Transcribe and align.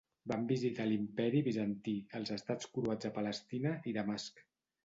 Van 0.29 0.45
visitar 0.51 0.85
l'Imperi 0.91 1.43
Bizantí, 1.49 1.95
els 2.21 2.33
estats 2.39 2.73
croats 2.79 3.11
a 3.11 3.15
Palestina, 3.19 3.79
i 3.93 3.95
Damasc. 4.01 4.47